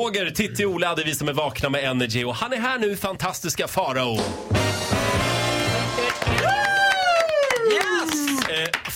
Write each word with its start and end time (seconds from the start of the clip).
Roger, 0.00 0.30
Titti, 0.30 0.64
Ola 0.64 0.90
är 0.90 1.04
vi 1.04 1.14
som 1.14 1.28
är 1.28 1.32
vakna 1.32 1.68
med 1.68 1.84
Energy 1.84 2.24
och 2.24 2.34
han 2.34 2.52
är 2.52 2.56
här 2.56 2.78
nu, 2.78 2.96
fantastiska 2.96 3.68
Farao. 3.68 4.18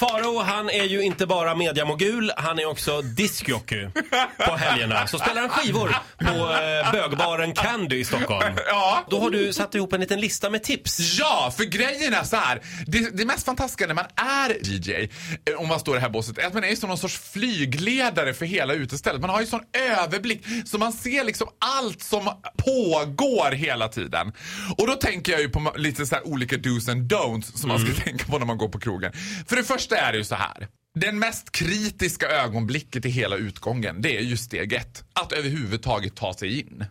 Farao, 0.09 0.38
han 0.38 0.71
är 0.71 0.85
ju 0.85 1.03
inte 1.03 1.27
bara 1.27 1.54
mediamogul, 1.54 2.32
han 2.37 2.59
är 2.59 2.66
också 2.66 3.03
diskjockey 3.03 3.88
på 4.46 4.57
helgerna. 4.57 5.07
Så 5.07 5.19
spelar 5.19 5.41
han 5.41 5.50
skivor 5.50 5.96
på 6.19 6.53
eh, 6.53 6.93
bögbaren 6.93 7.52
Candy 7.55 7.96
i 7.96 8.05
Stockholm. 8.05 8.55
Ja. 8.66 9.05
Då 9.11 9.20
har 9.20 9.30
du 9.30 9.52
satt 9.52 9.75
ihop 9.75 9.93
en 9.93 10.01
liten 10.01 10.20
lista 10.20 10.51
med 10.51 10.62
tips. 10.62 11.19
Ja, 11.19 11.52
för 11.56 11.64
grejen 11.64 12.14
är 12.14 12.25
så 12.25 12.37
här. 12.37 12.61
Det, 12.87 13.16
det 13.16 13.25
mest 13.25 13.46
fantastiska 13.46 13.87
när 13.87 13.95
man 13.95 14.05
är 14.16 14.56
DJ, 14.62 15.09
eh, 15.51 15.61
om 15.61 15.69
man 15.69 15.80
står 15.80 15.95
i 15.95 15.98
det 15.98 16.02
här 16.02 16.11
båset, 16.11 16.39
är 16.39 16.46
att 16.46 16.55
man 16.55 16.64
är 16.64 16.77
som 16.77 16.89
någon 16.89 16.98
sorts 16.98 17.18
flygledare 17.32 18.34
för 18.34 18.46
hela 18.46 18.75
utestället. 18.75 19.21
Man 19.21 19.30
har 19.30 19.41
ju 19.41 19.46
sån 19.46 19.62
överblick 19.98 20.43
så 20.64 20.79
man 20.79 20.93
ser 20.93 21.25
liksom 21.25 21.48
allt 21.59 22.02
som 22.02 22.30
pågår 22.57 23.52
hela 23.52 23.88
tiden. 23.88 24.32
Och 24.79 24.87
då 24.87 24.93
tänker 24.93 25.32
jag 25.32 25.41
ju 25.41 25.48
på 25.48 25.73
lite 25.77 26.07
så 26.07 26.16
olika 26.24 26.57
do's 26.57 26.91
and 26.91 27.12
don'ts 27.12 27.59
som 27.59 27.68
man 27.68 27.79
ska 27.79 28.02
tänka 28.05 28.24
på 28.24 28.38
när 28.38 28.46
man 28.46 28.59
går 28.59 28.68
på 28.68 28.80
krogen. 28.80 29.12
För 29.48 29.57
det 29.57 29.65
första 29.65 29.94
är 29.95 30.12
det 30.12 30.19
ju 30.19 30.25
så 30.25 30.34
här. 30.34 30.69
Den 30.95 31.19
mest 31.19 31.53
kritiska 31.53 32.29
ögonblicket 32.29 33.07
i 33.07 33.09
hela 33.09 33.37
utgången, 33.37 34.02
det 34.02 34.16
är 34.16 34.23
ju 34.23 34.37
steg 34.37 34.73
ett. 34.73 35.05
Att 35.12 35.33
överhuvudtaget 35.33 36.16
ta 36.16 36.35
sig 36.35 36.61
in. 36.61 36.85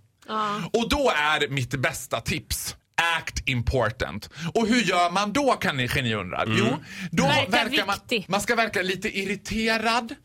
Och 0.71 0.89
då 0.89 1.11
är 1.16 1.47
mitt 1.49 1.75
bästa 1.75 2.21
tips 2.21 2.75
Act 3.17 3.49
important. 3.49 4.30
Och 4.53 4.67
hur 4.67 4.81
gör 4.81 5.11
man 5.11 5.34
då 5.34 5.52
kan 5.53 5.77
ni, 5.77 5.88
kan 5.88 6.03
ni 6.03 6.16
undra? 6.16 6.44
Jo, 6.47 6.66
då 7.11 7.23
Verka 7.23 7.49
verkar 7.49 7.85
man, 7.85 7.95
man 8.27 8.41
ska 8.41 8.55
verka 8.55 8.81
lite 8.81 9.17
irriterad, 9.20 10.16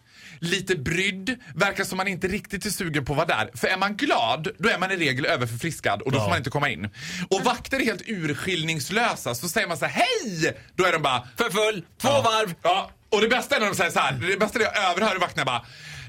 lite 0.40 0.76
brydd, 0.76 1.36
verkar 1.54 1.84
som 1.84 1.96
man 1.96 2.08
inte 2.08 2.28
riktigt 2.28 2.66
är 2.66 2.70
sugen 2.70 3.04
på 3.04 3.12
att 3.12 3.16
vara 3.16 3.26
där. 3.26 3.50
För 3.54 3.68
är 3.68 3.76
man 3.76 3.96
glad, 3.96 4.48
då 4.58 4.68
är 4.68 4.78
man 4.78 4.90
i 4.92 4.96
regel 4.96 5.26
överförfriskad 5.26 6.02
och 6.02 6.12
då 6.12 6.20
får 6.20 6.28
man 6.28 6.38
inte 6.38 6.50
komma 6.50 6.70
in. 6.70 6.88
Och 7.30 7.44
vakter 7.44 7.80
är 7.80 7.84
helt 7.84 8.02
urskillningslösa, 8.06 9.34
så 9.34 9.48
säger 9.48 9.68
man 9.68 9.76
så 9.76 9.84
här, 9.84 9.92
hej! 9.92 10.56
Då 10.74 10.84
är 10.84 10.92
de 10.92 11.02
bara, 11.02 11.28
För 11.36 11.50
full, 11.50 11.84
två 12.00 12.08
varv. 12.08 12.54
Ja, 12.62 12.90
och 13.10 13.20
det 13.20 13.28
bästa 13.28 13.56
är 13.56 13.60
när 13.60 13.66
de 13.66 13.74
säger 13.74 13.90
så 13.90 13.98
här. 13.98 14.12
Det 14.12 14.36
bästa 14.36 14.58
är 14.58 14.66
att 14.66 14.74
jag 14.74 14.90
överhör 14.90 15.16
vakterna 15.16 15.44
bara. 15.44 15.64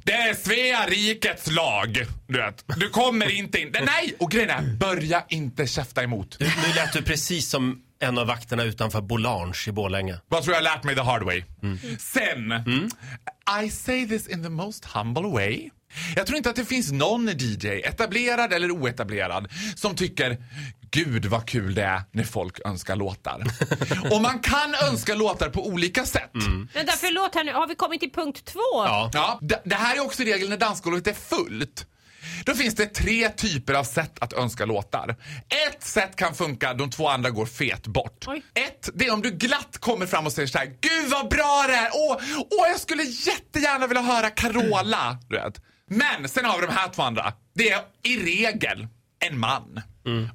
Det 0.09 0.15
är 0.15 0.33
Svea 0.33 0.85
rikets 0.87 1.51
lag. 1.51 2.05
Du 2.27 2.37
vet. 2.37 2.63
Du 2.67 2.89
kommer 2.89 3.31
inte 3.31 3.59
in. 3.59 3.71
Nej! 3.71 4.15
Och 4.19 4.31
grejen 4.31 4.49
är, 4.49 4.77
börja 4.77 5.23
inte 5.29 5.67
käfta 5.67 6.03
emot. 6.03 6.37
Nu, 6.39 6.45
nu 6.45 6.73
lät 6.75 6.93
du 6.93 7.01
precis 7.01 7.49
som 7.49 7.81
en 7.99 8.17
av 8.17 8.27
vakterna 8.27 8.63
utanför 8.63 9.01
Bolange 9.01 9.65
i 9.67 9.71
Borlänge. 9.71 10.19
Vad 10.27 10.43
tror 10.43 10.55
jag 10.55 10.63
lärt 10.63 10.83
mig 10.83 10.95
the 10.95 11.01
hard 11.01 11.23
way? 11.23 11.43
Sen, 11.99 12.53
I 13.63 13.69
say 13.69 14.07
this 14.07 14.27
in 14.27 14.43
the 14.43 14.49
most 14.49 14.85
humble 14.85 15.27
way. 15.27 15.69
Jag 16.15 16.27
tror 16.27 16.37
inte 16.37 16.49
att 16.49 16.55
det 16.55 16.65
finns 16.65 16.91
någon 16.91 17.27
DJ, 17.27 17.67
etablerad 17.67 18.53
eller 18.53 18.71
oetablerad, 18.71 19.47
som 19.75 19.95
tycker 19.95 20.37
Gud 20.91 21.25
vad 21.25 21.47
kul 21.47 21.75
det 21.75 21.83
är 21.83 22.01
när 22.11 22.23
folk 22.23 22.59
önskar 22.65 22.95
låtar. 22.95 23.43
Och 24.11 24.21
man 24.21 24.39
kan 24.39 24.75
önska 24.89 25.15
låtar 25.15 25.49
på 25.49 25.67
olika 25.67 26.05
sätt. 26.05 26.31
Vänta, 26.73 26.93
förlåt 26.97 27.35
här 27.35 27.43
nu. 27.43 27.53
Har 27.53 27.67
vi 27.67 27.75
kommit 27.75 27.99
till 27.99 28.11
punkt 28.11 28.45
två? 28.45 28.59
Ja. 28.73 29.09
Ja, 29.13 29.39
det, 29.41 29.61
det 29.65 29.75
här 29.75 29.95
är 29.95 30.05
också 30.05 30.23
regeln 30.23 30.49
när 30.49 30.57
dansgolvet 30.57 31.07
är 31.07 31.13
fullt. 31.13 31.85
Då 32.45 32.55
finns 32.55 32.75
det 32.75 32.85
tre 32.85 33.29
typer 33.29 33.73
av 33.73 33.83
sätt 33.83 34.13
att 34.19 34.33
önska 34.33 34.65
låtar. 34.65 35.15
Ett 35.69 35.83
sätt 35.83 36.15
kan 36.15 36.35
funka, 36.35 36.73
de 36.73 36.89
två 36.89 37.07
andra 37.07 37.29
går 37.29 37.45
fet 37.45 37.87
bort. 37.87 38.25
Oj. 38.27 38.43
Ett, 38.53 38.89
det 38.93 39.05
är 39.05 39.13
om 39.13 39.21
du 39.21 39.31
glatt 39.31 39.77
kommer 39.77 40.05
fram 40.05 40.25
och 40.25 40.31
säger 40.31 40.47
så 40.47 40.57
här: 40.57 40.65
Gud 40.65 41.09
vad 41.09 41.29
bra 41.29 41.65
det 41.67 41.75
är! 41.75 41.89
Åh, 41.93 42.17
åh 42.37 42.67
jag 42.71 42.79
skulle 42.79 43.03
jättegärna 43.03 43.87
vilja 43.87 44.01
höra 44.03 44.29
Carola. 44.29 45.17
Du 45.29 45.35
vet. 45.35 45.61
Men 45.89 46.29
sen 46.29 46.45
har 46.45 46.59
vi 46.59 46.65
de 46.65 46.73
här 46.73 46.89
två 46.89 47.01
andra. 47.01 47.33
Det 47.55 47.69
är 47.71 47.81
i 48.03 48.17
regel 48.17 48.87
en 49.19 49.39
man. 49.39 49.81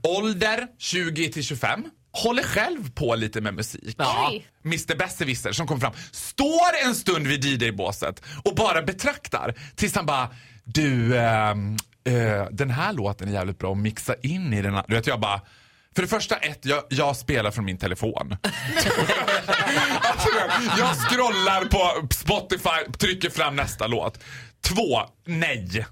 Ålder 0.03 0.67
20 0.79 1.33
till 1.33 1.45
25. 1.45 1.85
Håller 2.13 2.43
själv 2.43 2.91
på 2.95 3.15
lite 3.15 3.41
med 3.41 3.55
musik. 3.55 3.97
Oj. 4.29 4.47
Mr 4.65 4.97
Besserwisser 4.97 5.53
som 5.53 5.67
kommer 5.67 5.81
fram, 5.81 5.93
står 6.13 6.87
en 6.87 6.95
stund 6.95 7.27
vid 7.27 7.45
DJ-båset 7.45 8.23
och 8.45 8.55
bara 8.55 8.83
betraktar 8.83 9.55
tills 9.77 9.95
han 9.95 10.07
bara, 10.07 10.29
du, 10.65 11.19
ehm, 11.19 11.77
eh, 12.05 12.47
den 12.51 12.71
här 12.71 12.93
låten 12.93 13.29
är 13.29 13.33
jävligt 13.33 13.59
bra 13.59 13.73
att 13.73 13.79
mixa 13.79 14.15
in 14.23 14.53
i 14.53 14.63
den 14.63 14.75
här. 14.75 14.85
Du 14.89 14.95
vet, 14.95 15.07
jag 15.07 15.21
bara, 15.21 15.41
för 15.95 16.03
det 16.03 16.09
första, 16.09 16.37
ett, 16.37 16.65
jag, 16.65 16.83
jag 16.89 17.17
spelar 17.17 17.51
från 17.51 17.65
min 17.65 17.79
telefon. 17.79 18.37
alltså, 20.03 20.29
jag 20.79 20.97
scrollar 20.97 21.65
på 21.65 22.09
Spotify, 22.15 22.93
trycker 22.99 23.31
fram 23.31 23.57
nästa 23.57 23.87
låt. 23.87 24.19
Två, 24.65 25.03
nej. 25.27 25.87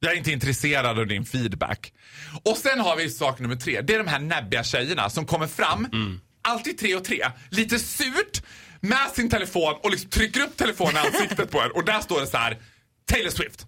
Jag 0.00 0.12
är 0.12 0.16
inte 0.16 0.30
intresserad 0.32 0.98
av 0.98 1.06
din 1.06 1.24
feedback. 1.24 1.92
Och 2.42 2.56
sen 2.56 2.80
har 2.80 2.96
vi 2.96 3.10
sak 3.10 3.38
nummer 3.38 3.56
tre. 3.56 3.80
Det 3.80 3.94
är 3.94 3.98
de 3.98 4.06
här 4.06 4.18
näbbiga 4.18 4.64
tjejerna 4.64 5.10
som 5.10 5.26
kommer 5.26 5.46
fram, 5.46 5.88
alltid 6.42 6.78
tre 6.78 6.94
och 6.94 7.04
tre, 7.04 7.30
lite 7.50 7.78
surt 7.78 8.42
med 8.80 9.10
sin 9.14 9.30
telefon 9.30 9.74
och 9.82 9.90
liksom 9.90 10.10
trycker 10.10 10.40
upp 10.40 10.56
telefonen 10.56 10.96
i 10.96 10.98
ansiktet 10.98 11.50
på 11.50 11.58
er 11.58 11.76
och 11.76 11.84
där 11.84 12.00
står 12.00 12.20
det 12.20 12.26
så 12.26 12.36
här 12.36 12.58
Taylor 13.10 13.30
Swift. 13.30 13.66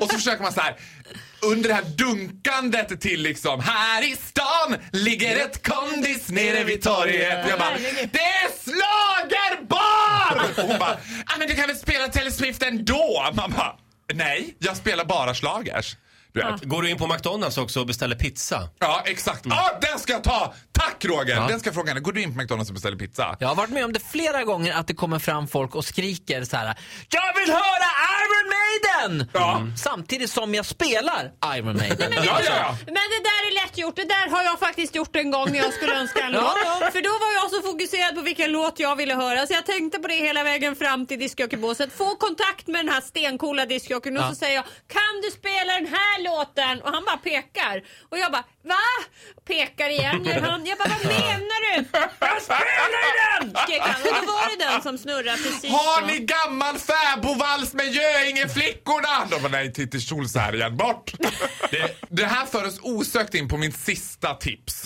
Och 0.00 0.10
så 0.10 0.16
försöker 0.16 0.42
man 0.42 0.52
så 0.52 0.60
här 0.60 0.76
under 1.42 1.68
det 1.68 1.74
här 1.74 1.84
dunkandet 1.84 3.00
till 3.00 3.22
liksom 3.22 3.60
här 3.60 4.12
i 4.12 4.16
stan 4.16 4.76
ligger 4.92 5.36
ett 5.36 5.66
kondis 5.68 6.28
nere 6.28 6.64
vid 6.64 6.82
torget. 6.82 7.48
Jag 7.48 7.58
bara, 7.58 7.78
det 8.12 8.18
är 8.18 8.50
slagerbar! 8.64 10.48
Och 10.58 10.68
hon 10.68 10.78
bara, 10.78 10.98
men 11.38 11.48
du 11.48 11.54
kan 11.54 11.66
väl 11.66 11.76
spela 11.76 12.08
Taylor 12.08 12.30
Swift 12.30 12.62
ändå? 12.62 13.30
Bara, 13.32 13.76
nej, 14.14 14.54
jag 14.58 14.76
spelar 14.76 15.04
bara 15.04 15.34
slagers. 15.34 15.96
Du 16.32 16.40
vet. 16.40 16.62
Går 16.64 16.82
du 16.82 16.90
in 16.90 16.96
på 16.98 17.06
McDonalds 17.06 17.58
också 17.58 17.80
och 17.80 17.86
beställer 17.86 18.16
pizza? 18.16 18.68
Ja, 18.78 19.02
exakt. 19.06 19.46
Ja, 19.48 19.78
den 19.80 19.98
ska 19.98 20.12
jag 20.12 20.24
ta! 20.24 20.54
Tack 20.72 20.87
Roger! 21.04 21.48
Den 21.48 21.60
ska 21.60 21.72
fråga 21.72 21.88
henne. 21.88 22.00
Går 22.00 22.12
du 22.12 22.22
in 22.22 22.32
på 22.34 22.38
McDonalds 22.38 22.70
och 22.70 22.74
beställer 22.74 22.96
pizza? 22.96 23.36
Jag 23.40 23.48
har 23.48 23.54
varit 23.54 23.70
med 23.70 23.84
om 23.84 23.92
det 23.92 24.00
flera 24.12 24.44
gånger 24.44 24.72
att 24.74 24.86
det 24.86 24.94
kommer 24.94 25.18
fram 25.18 25.48
folk 25.48 25.74
och 25.74 25.84
skriker 25.84 26.44
så 26.44 26.56
här. 26.56 26.66
Jag 27.10 27.40
vill 27.40 27.50
höra 27.52 27.88
Iron 28.20 28.46
Maiden! 28.56 29.28
Ja. 29.32 29.56
Mm. 29.56 29.76
Samtidigt 29.76 30.30
som 30.30 30.54
jag 30.54 30.66
spelar 30.66 31.30
Iron 31.56 31.76
Maiden. 31.76 32.10
Men, 32.14 32.24
Ja, 32.24 32.40
ja, 32.44 32.52
ja. 32.56 32.76
men 32.86 32.94
det 32.94 33.20
där 33.30 33.40
är 33.50 33.54
lätt 33.66 33.78
gjort. 33.78 33.96
Det 33.96 34.04
där 34.04 34.30
har 34.30 34.42
jag 34.42 34.58
faktiskt 34.58 34.94
gjort 34.94 35.16
en 35.16 35.30
gång 35.30 35.52
när 35.52 35.58
jag 35.58 35.72
skulle 35.74 35.94
önska 36.00 36.20
en 36.24 36.32
låt. 36.32 36.58
För 36.92 37.02
då 37.02 37.10
var 37.10 37.32
jag 37.42 37.50
så 37.50 37.62
fokuserad 37.70 38.14
på 38.14 38.20
vilken 38.20 38.52
låt 38.52 38.80
jag 38.80 38.96
ville 38.96 39.14
höra 39.14 39.46
så 39.46 39.52
jag 39.54 39.66
tänkte 39.66 39.98
på 39.98 40.08
det 40.08 40.14
hela 40.14 40.44
vägen 40.44 40.76
fram 40.76 41.06
till 41.06 41.18
discjockeybåset. 41.18 41.92
Få 41.92 42.14
kontakt 42.16 42.66
med 42.66 42.84
den 42.84 42.94
här 42.94 43.00
stencoola 43.00 43.66
discjockeyn 43.66 44.16
och 44.18 44.24
så 44.24 44.34
säger 44.34 44.54
jag 44.54 44.64
Kan 44.64 45.14
du 45.22 45.30
spela 45.30 45.72
den 45.72 45.86
här 45.86 46.22
låten? 46.24 46.82
Och 46.82 46.90
han 46.94 47.04
bara 47.04 47.16
pekar. 47.16 47.82
Och 48.10 48.18
jag 48.18 48.32
bara 48.32 48.44
Va? 48.64 48.74
Pekar 49.46 49.88
igen 49.88 50.24
gör 50.24 50.40
han. 50.40 50.66
Jag 50.66 50.78
bara 50.78 50.87
vad 50.88 51.06
menar 51.06 51.76
du? 51.76 51.84
Jag 52.20 52.42
spelar 52.42 52.98
ju 53.06 53.12
den! 53.40 53.62
Skrek 53.62 53.80
han. 53.80 54.02
Och 54.20 54.26
då 54.26 54.32
var 54.32 54.56
det 54.58 54.64
den 54.64 54.82
som 54.82 54.98
snurrade 54.98 55.38
precis 55.42 55.70
Har 55.70 56.06
ni 56.06 56.18
gammal 56.18 56.78
fäbodvals 56.78 57.74
med 57.74 57.86
Göinge-flickorna? 57.94 59.26
De 59.30 59.42
bara, 59.42 59.48
nej, 59.48 59.72
Titti 59.72 60.00
Schultz 60.00 60.34
här 60.36 60.54
igen. 60.54 60.76
Bort! 60.76 61.12
det, 61.70 61.96
det 62.08 62.24
här 62.24 62.46
för 62.46 62.66
oss 62.66 62.78
osökt 62.82 63.34
in 63.34 63.48
på 63.48 63.56
min 63.56 63.72
sista 63.72 64.34
tips. 64.34 64.84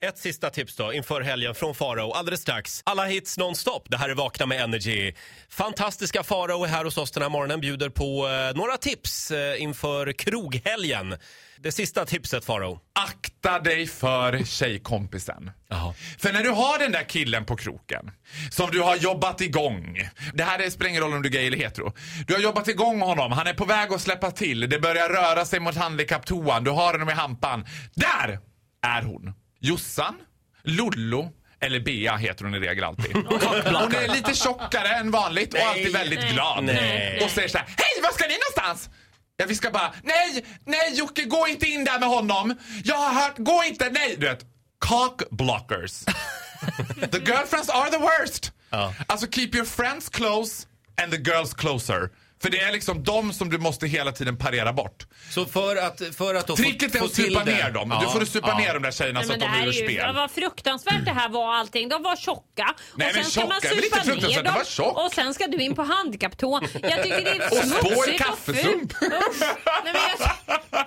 Ett 0.00 0.18
sista 0.18 0.50
tips 0.50 0.76
då 0.76 0.92
inför 0.92 1.20
helgen 1.20 1.54
från 1.54 1.74
Farao 1.74 2.12
alldeles 2.12 2.40
strax. 2.40 2.82
Alla 2.84 3.04
hits 3.04 3.38
nonstop. 3.38 3.86
Det 3.90 3.96
här 3.96 4.08
är 4.08 4.14
Vakna 4.14 4.46
med 4.46 4.60
Energy. 4.60 5.12
Fantastiska 5.48 6.22
Farao 6.22 6.64
är 6.64 6.68
här 6.68 6.84
hos 6.84 6.98
oss 6.98 7.10
den 7.10 7.22
här 7.22 7.30
morgonen. 7.30 7.60
Bjuder 7.60 7.88
på 7.90 8.28
eh, 8.28 8.56
några 8.56 8.76
tips 8.76 9.30
eh, 9.30 9.62
inför 9.62 10.12
kroghelgen. 10.12 11.16
Det 11.60 11.72
sista 11.72 12.04
tipset 12.04 12.44
Farao. 12.44 12.80
Akta 12.92 13.58
dig 13.60 13.86
för 13.86 14.44
tjejkompisen. 14.44 15.50
Jaha. 15.68 15.94
För 16.18 16.32
när 16.32 16.42
du 16.42 16.50
har 16.50 16.78
den 16.78 16.92
där 16.92 17.04
killen 17.04 17.44
på 17.44 17.56
kroken 17.56 18.10
som 18.50 18.70
du 18.70 18.80
har 18.82 18.96
jobbat 18.96 19.40
igång. 19.40 19.98
Det 20.34 20.42
här 20.44 20.58
är- 20.58 20.70
spelar 20.70 20.88
ingen 20.90 21.02
roll 21.02 21.12
om 21.14 21.22
du 21.22 21.28
är 21.28 21.32
gay 21.32 21.46
eller 21.46 21.58
hetero. 21.58 21.92
Du 22.26 22.34
har 22.34 22.40
jobbat 22.40 22.68
igång 22.68 23.00
honom, 23.00 23.32
han 23.32 23.46
är 23.46 23.54
på 23.54 23.64
väg 23.64 23.92
att 23.92 24.00
släppa 24.00 24.30
till. 24.30 24.60
Det 24.70 24.78
börjar 24.78 25.08
röra 25.08 25.44
sig 25.44 25.60
mot 25.60 25.76
handikapptoan, 25.76 26.64
du 26.64 26.70
har 26.70 26.92
honom 26.92 27.08
i 27.08 27.12
hampan. 27.12 27.66
Där 27.94 28.38
är 28.86 29.02
hon! 29.02 29.34
Jossan, 29.60 30.14
Lollo 30.62 31.32
eller 31.60 31.80
Bea 31.80 32.16
heter 32.16 32.44
hon 32.44 32.54
i 32.54 32.58
regel 32.58 32.84
alltid. 32.84 33.14
Hon 33.16 33.94
är 33.94 34.14
lite 34.14 34.34
tjockare 34.34 34.88
än 34.88 35.10
vanligt 35.10 35.54
och 35.54 35.60
alltid 35.60 35.92
väldigt 35.92 36.30
glad. 36.32 36.64
Nej. 36.64 37.20
Och 37.24 37.30
säger 37.30 37.48
så 37.48 37.58
här: 37.58 37.66
Hej, 37.66 38.02
var 38.02 38.10
ska 38.10 38.24
ni 38.28 38.34
någonstans? 38.34 38.90
Ja, 39.36 39.46
vi 39.48 39.54
ska 39.54 39.70
bara, 39.70 39.92
nej, 40.02 40.44
nej 40.64 40.94
Jocke, 40.94 41.24
gå 41.24 41.48
inte 41.48 41.66
in 41.66 41.84
där 41.84 41.98
med 41.98 42.08
honom. 42.08 42.54
Jag 42.84 42.96
har 42.96 43.22
hört, 43.22 43.38
gå 43.38 43.62
inte, 43.66 43.90
nej. 43.90 44.16
Du 44.18 44.26
vet, 44.26 44.44
cock 44.78 45.22
blockers. 45.30 46.04
the 47.10 47.18
girlfriends 47.18 47.68
are 47.68 47.90
the 47.90 47.98
worst. 47.98 48.52
Ja. 48.70 48.94
Alltså 49.06 49.26
keep 49.30 49.48
your 49.54 49.64
friends 49.64 50.08
close 50.08 50.66
and 51.02 51.12
the 51.12 51.30
girls 51.30 51.54
closer. 51.54 52.10
För 52.42 52.50
det 52.50 52.58
är 52.60 52.72
liksom 52.72 53.04
de 53.04 53.32
som 53.32 53.50
du 53.50 53.58
måste 53.58 53.86
hela 53.86 54.12
tiden 54.12 54.36
parera 54.36 54.72
bort. 54.72 55.06
Så 55.30 55.44
för 55.46 55.76
att, 55.76 56.02
för 56.16 56.34
att 56.34 56.46
då 56.46 56.56
få, 56.56 56.62
Tricket 56.62 56.94
är 56.94 57.04
att 57.04 57.14
supa 57.14 57.44
det- 57.44 57.52
ner 57.54 57.70
dem. 57.70 57.90
Ja, 57.90 58.00
du 58.12 58.18
får 58.18 58.24
supa 58.26 58.48
ja. 58.48 58.58
ner 58.58 58.74
de 58.74 58.82
där 58.82 58.90
tjejerna 58.90 59.20
Nej, 59.20 59.26
så 59.26 59.32
att 59.34 59.40
det 59.40 59.46
de 59.46 59.54
ur 59.62 59.68
är 59.68 59.72
ju, 59.72 59.84
spel. 59.84 60.14
vad 60.14 60.30
fruktansvärt 60.30 61.04
det 61.04 61.10
här 61.12 61.28
var 61.28 61.54
allting. 61.54 61.88
De 61.88 62.02
var 62.02 62.16
tjocka. 62.16 62.74
Nej, 62.94 63.08
och 63.08 63.14
men 63.14 63.24
sen 63.24 63.30
ska 63.30 63.40
man 63.40 63.50
tjocka 63.60 63.68
är 63.68 63.74
väl 63.74 63.84
supa 63.84 64.28
ner 64.28 64.42
de 64.42 64.48
var 64.50 64.54
dem. 64.56 64.64
tjock. 64.66 65.04
Och 65.04 65.12
sen 65.12 65.34
ska 65.34 65.46
du 65.46 65.58
in 65.62 65.74
på 65.74 65.82
handikapptoa. 65.82 66.60
Jag 66.82 67.02
tycker 67.02 67.24
det 67.24 67.30
är 67.30 67.46
Och 67.52 67.56
spår 67.56 68.04
smutsigt 68.04 68.28
och 68.28 68.38
fult. 68.38 68.92
Usch. 68.92 69.40
Nej, 69.84 69.92
men 69.92 69.94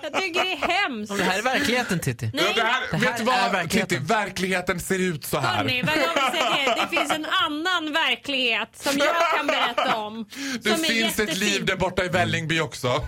jag, 0.02 0.20
tycker 0.22 0.44
det 0.44 0.52
är 0.52 0.56
hemskt. 0.82 1.16
Det 1.16 1.24
här 1.24 1.38
är 1.38 1.42
verkligheten 1.42 2.00
Titti. 2.00 2.30
Ja, 2.34 2.42
det 2.54 2.62
här, 2.62 2.80
Det 2.90 2.96
här 2.96 3.04
vet 3.04 3.16
du 3.16 3.22
är 3.22 3.26
vad 3.42 3.52
verkligheten. 3.52 3.98
Titti, 3.98 4.12
verkligheten 4.14 4.80
ser 4.80 4.98
ut 4.98 5.24
så 5.26 5.38
här. 5.38 5.56
Hörni, 5.56 5.82
vad 5.82 5.94
jag 5.96 6.14
vill 6.14 6.40
säga 6.40 6.74
är, 6.74 6.80
det 6.90 6.96
finns 6.96 7.12
en 7.12 7.26
annan 7.44 7.92
verklighet 7.92 8.68
som 8.74 8.98
jag 8.98 9.14
kan 9.36 9.46
berätta 9.46 9.96
om. 9.96 10.28
Det 10.62 10.70
som 10.74 10.84
är 10.84 10.88
finns 10.88 11.12
ett 11.18 11.28
jättefin. 11.28 11.41
Liv 11.42 11.64
där 11.64 11.76
borta 11.76 12.04
i 12.04 12.08
Vällingby 12.08 12.60
också. 12.60 12.88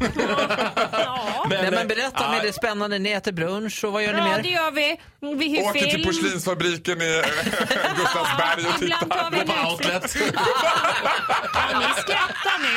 Ja. 0.92 1.46
Nej, 1.50 1.62
men 1.70 1.75
eh, 1.75 1.84
berätta 1.84 2.10
ja, 2.25 2.31
mer, 2.31 2.40
det 2.42 2.52
spännande. 2.52 2.98
Ni 2.98 3.10
äter 3.10 3.32
brunch 3.32 3.84
och 3.84 3.92
vad 3.92 4.02
gör 4.02 4.12
ni 4.12 4.19
Ja, 4.19 4.25
mer? 4.25 4.42
det 4.42 4.48
gör 4.48 4.70
vi. 4.70 4.96
Vi 5.38 5.48
hyr 5.48 5.62
Åker 5.62 5.81
till 5.81 5.90
film. 5.90 6.04
porslinsfabriken 6.04 7.02
i 7.02 7.22
Gustavsberg 7.96 8.66
och 8.66 8.82
Ibland 8.82 9.10
tar 9.10 9.31
tittar. 9.31 9.31
vi 9.31 9.40
en 9.40 9.46
På 9.46 9.70
outlet. 9.70 10.16
Ja, 11.54 11.78
ni 11.78 12.00
skrattar 12.02 12.58
nu. 12.62 12.75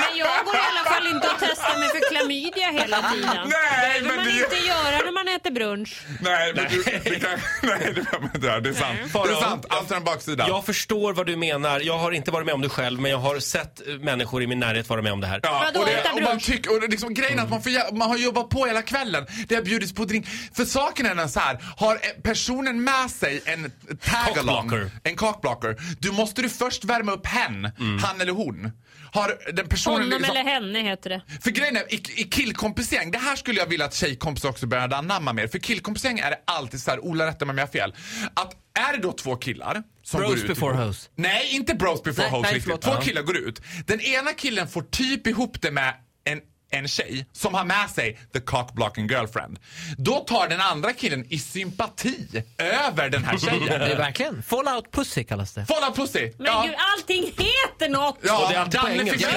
Men 0.00 0.18
jag 0.18 0.44
går 0.44 0.54
i 0.54 0.58
alla 0.72 0.90
fall 0.94 1.06
inte 1.06 1.26
och 1.28 1.36
testar 1.40 1.78
mig 1.78 1.88
för 1.88 2.08
klamydia 2.14 2.68
hela 2.70 2.96
tiden. 3.12 3.36
Nej, 3.44 4.00
det 4.00 4.06
men 4.06 4.16
behöver 4.16 4.16
man 4.16 4.24
det- 4.24 4.56
inte 4.56 4.66
göra 4.66 5.09
äter 5.36 5.50
brunch. 5.50 6.00
Nej, 6.20 6.52
men 6.54 6.64
du, 6.70 6.82
det 7.10 7.20
kan, 7.20 7.30
nej, 7.62 7.78
det 7.94 8.02
behöver 8.02 8.20
man 8.20 8.30
inte 8.34 8.46
göra. 8.46 8.60
Det 8.60 8.68
är 8.68 8.72
sant. 8.74 8.98
Det 9.02 9.08
Farao, 9.08 9.36
är 9.36 9.40
sant. 9.40 9.66
Allt 9.68 9.90
har 9.90 9.96
en 9.96 10.04
baksida. 10.04 10.48
Jag 10.48 10.66
förstår 10.66 11.12
vad 11.12 11.26
du 11.26 11.36
menar. 11.36 11.80
Jag 11.80 11.98
har 11.98 12.12
inte 12.12 12.30
varit 12.30 12.46
med 12.46 12.54
om 12.54 12.60
det 12.62 12.68
själv, 12.68 13.00
men 13.00 13.10
jag 13.10 13.18
har 13.18 13.38
sett 13.38 13.88
eh, 13.88 13.94
människor 13.94 14.42
i 14.42 14.46
min 14.46 14.60
närhet 14.60 14.88
vara 14.88 15.02
med 15.02 15.12
om 15.12 15.20
det 15.20 15.26
här. 15.26 15.40
Ja, 15.42 15.62
Vadå, 15.64 15.80
och, 15.80 15.86
det, 15.86 15.92
äta 15.92 16.08
och 16.12 16.20
man 16.20 16.24
brunch? 16.24 16.46
tycker, 16.46 16.74
och 16.74 16.80
det 16.80 16.86
liksom, 16.86 17.14
grejen 17.14 17.38
är 17.38 17.42
att 17.42 17.50
man, 17.50 17.62
får, 17.62 17.94
man 17.96 18.10
har 18.10 18.16
jobbat 18.16 18.48
på 18.48 18.66
hela 18.66 18.82
kvällen. 18.82 19.26
Det 19.48 19.54
har 19.54 19.62
bjudits 19.62 19.94
på 19.94 20.04
drink. 20.04 20.26
För 20.54 20.64
saken 20.64 21.06
är 21.06 21.14
den 21.14 21.28
så 21.28 21.40
här, 21.40 21.58
har 21.76 21.94
eh, 21.94 22.00
personen 22.22 22.84
med 22.84 23.10
sig 23.10 23.42
en 23.44 23.72
tag-along, 24.00 24.90
en 25.04 25.16
cockblocker, 25.16 25.76
du 25.98 26.12
måste 26.12 26.42
du 26.42 26.48
först 26.48 26.84
värma 26.84 27.12
upp 27.12 27.26
hen, 27.26 27.70
han 28.02 28.20
eller 28.20 28.32
hon. 28.32 28.72
Har 29.12 29.52
den 29.52 29.68
personen 29.68 29.96
Honom 30.02 30.08
liksom, 30.18 30.36
eller 30.36 30.50
henne 30.50 30.82
heter 30.82 31.10
det. 31.10 31.22
För 31.42 31.50
grejen 31.50 31.76
är, 31.76 31.94
i, 31.94 32.02
i 32.16 32.24
killkompisgäng, 32.24 33.10
det 33.10 33.18
här 33.18 33.36
skulle 33.36 33.58
jag 33.60 33.66
vilja 33.66 33.86
att 33.86 33.94
tjejkompisar 33.94 34.48
också 34.48 34.66
började 34.66 34.96
anamma 34.96 35.19
mer. 35.20 35.46
För 35.46 35.58
killkompisgäng 35.58 36.18
är 36.18 36.30
det 36.30 36.38
alltid 36.44 36.80
så 36.82 36.90
här, 36.90 37.04
Ola 37.04 37.26
rätta 37.26 37.44
mig 37.44 37.52
om 37.52 37.58
jag 37.58 37.66
har 37.66 37.72
fel. 37.72 37.94
Att 38.34 38.52
är 38.88 38.92
det 38.96 39.02
då 39.02 39.12
två 39.12 39.36
killar 39.36 39.82
som 40.02 40.20
Bros 40.20 40.30
går 40.30 40.38
ut 40.38 40.46
before 40.48 40.74
ihop- 40.74 40.84
hoes. 40.86 41.10
Nej, 41.16 41.48
inte 41.50 41.74
bros 41.74 42.02
before 42.02 42.22
Nej, 42.26 42.30
hoes 42.30 42.42
nej, 42.42 42.54
riktigt. 42.54 42.64
förlåt. 42.82 42.82
Två 42.82 43.02
killar 43.04 43.22
går 43.22 43.36
ut. 43.36 43.62
Den 43.86 44.00
ena 44.00 44.32
killen 44.32 44.68
får 44.68 44.82
typ 44.82 45.26
ihop 45.26 45.60
det 45.62 45.70
med 45.70 45.94
en 46.24 46.40
en 46.70 46.88
tjej 46.88 47.26
som 47.32 47.54
har 47.54 47.64
med 47.64 47.90
sig 47.90 48.18
the 48.32 48.40
cockblocking 48.40 49.06
girlfriend. 49.08 49.58
Då 49.98 50.18
tar 50.18 50.48
den 50.48 50.60
andra 50.60 50.92
killen 50.92 51.26
i 51.28 51.38
sympati 51.38 52.44
över 52.58 53.08
den 53.10 53.24
här 53.24 53.32
Det 53.32 53.46
är 53.46 53.78
tjejen. 53.80 53.98
verkligen. 53.98 54.42
Fallout 54.42 54.90
pussy 54.92 55.24
kallas 55.24 55.52
det. 55.54 55.66
Fallout 55.66 55.96
pussy! 55.96 56.32
Men 56.38 56.66
gud, 56.66 56.74
allting 56.96 57.24
heter 57.24 57.88
något! 57.88 58.18
ja, 58.22 58.44
Och 58.44 58.48
det 58.50 58.54
är 58.56 58.60
alltid 58.60 58.80
Danne 58.80 59.10
fick 59.12 59.22
Ja, 59.22 59.28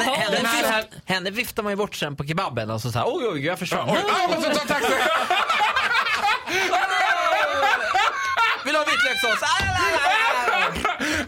henne, 0.00 0.48
henne, 0.48 0.84
henne 1.04 1.30
viftar 1.30 1.62
man 1.62 1.72
ju 1.72 1.76
bort 1.76 1.94
sen 1.94 2.16
på 2.16 2.24
kebaben. 2.26 2.70
Alltså 2.70 2.92
så 2.92 2.98
här, 2.98 3.06
oj, 3.08 3.24
oj, 3.28 3.44
jag 3.46 3.58
försvann. 3.58 3.88
Oj, 3.90 3.98
ah, 4.10 4.20
jag 4.20 4.30
måste 4.30 4.54
ta 4.54 4.66
taxi! 4.66 4.92
Vill 8.64 8.72
du 8.74 8.78
ha 8.78 8.84
vitlökssås? 8.84 9.42
Ah, 9.42 9.62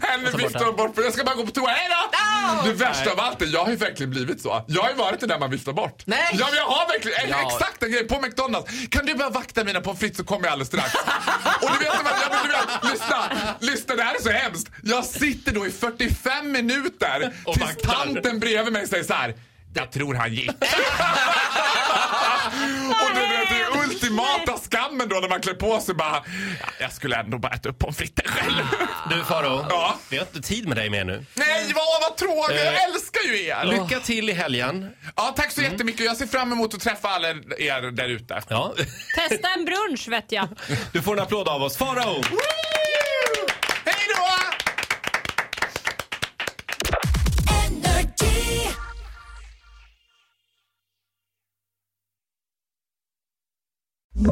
Henne 0.07 0.28
viftar 0.43 0.65
de 0.65 0.75
bort 0.75 0.95
för 0.95 1.01
jag 1.03 1.13
ska 1.13 1.23
bara 1.23 1.35
gå 1.35 1.45
på 1.45 1.51
toa. 1.51 1.69
Hej 1.69 1.89
då! 1.89 2.67
Det 2.69 2.73
värsta 2.73 3.11
av 3.11 3.19
allt 3.19 3.41
är, 3.41 3.45
jag 3.45 3.63
har 3.63 3.69
ju 3.69 3.75
verkligen 3.75 4.09
blivit 4.09 4.41
så. 4.41 4.65
Jag 4.67 4.81
har 4.81 4.89
ju 4.89 4.95
varit 4.95 5.19
det 5.19 5.27
där 5.27 5.39
man 5.39 5.51
viftar 5.51 5.73
bort. 5.73 6.03
Nej! 6.05 6.29
Ja, 6.33 6.45
men 6.49 6.57
jag 6.57 6.65
har 6.67 6.87
verkligen 6.87 7.29
Ja. 7.29 7.47
exakt 7.55 7.83
en 7.83 7.91
grej 7.91 8.07
på 8.07 8.19
McDonalds. 8.21 8.71
Kan 8.91 9.05
du 9.05 9.15
bara 9.15 9.29
vakta 9.29 9.63
mina 9.63 9.81
pommes 9.81 9.99
frites 9.99 10.17
så 10.17 10.23
kommer 10.23 10.43
jag 10.45 10.51
alldeles 10.51 10.67
strax. 10.67 10.93
Och 11.61 11.69
du 11.73 11.77
vet, 11.85 11.93
vad- 12.03 12.13
ja, 12.13 12.29
men 12.29 12.39
du 12.43 12.49
vet, 12.49 12.91
lyssna, 12.93 13.29
lyssna, 13.59 13.95
det 13.95 14.03
här 14.03 14.15
är 14.15 14.21
så 14.21 14.29
hemskt. 14.29 14.67
Jag 14.83 15.05
sitter 15.05 15.51
då 15.51 15.67
i 15.67 15.71
45 15.71 16.51
minuter 16.51 17.33
Och 17.45 17.53
tills 17.53 17.65
vaktar. 17.65 17.93
tanten 18.05 18.39
bredvid 18.39 18.73
mig 18.73 18.87
säger 18.87 19.03
så 19.03 19.13
här. 19.13 19.35
Jag 19.73 19.91
tror 19.91 20.13
han 20.15 20.33
gick. 20.33 20.49
Och 22.89 23.09
du 23.15 23.19
vet, 23.19 23.49
det 23.49 23.61
är 23.61 23.83
ultimata 23.83 24.57
då 25.07 25.15
när 25.15 25.29
man 25.29 25.41
klär 25.41 25.53
på 25.53 25.79
sig 25.79 25.95
bara, 25.95 26.23
"Ja, 26.61 26.67
jag 26.79 26.91
skulle 26.93 27.15
ändå 27.15 27.37
bara 27.37 27.53
äta 27.53 27.69
upp 27.69 27.79
pommes 27.79 27.97
fritesen 27.97 28.31
själv. 28.31 28.65
Du 29.09 29.23
Faro, 29.23 29.65
Ja. 29.69 29.95
vi 30.09 30.17
har 30.17 30.25
inte 30.25 30.47
tid 30.47 30.67
med 30.67 30.77
dig 30.77 30.89
mer 30.89 31.03
nu. 31.05 31.25
Nej, 31.33 31.71
vad, 31.75 32.01
vad 32.01 32.17
tråkigt! 32.17 32.55
Jag 32.65 32.73
Eh, 32.73 32.83
älskar 32.83 33.21
ju 33.27 33.45
er! 33.45 33.65
Lycka 33.65 33.99
till 33.99 34.29
i 34.29 34.33
helgen. 34.33 34.91
Ja, 35.15 35.33
tack 35.37 35.51
så 35.51 35.61
jättemycket. 35.61 36.05
Jag 36.05 36.17
ser 36.17 36.27
fram 36.27 36.51
emot 36.51 36.73
att 36.73 36.79
träffa 36.81 37.09
alla 37.09 37.29
er 37.29 37.91
där 37.91 38.07
ute. 38.09 38.41
Ja. 38.49 38.73
Testa 39.15 39.47
en 39.57 39.65
brunch 39.65 40.07
vet 40.07 40.31
jag. 40.31 40.47
Du 40.91 41.01
får 41.01 41.13
en 41.13 41.19
applåd 41.19 41.47
av 41.49 41.63
oss. 41.63 41.77
Faro! 41.77 42.21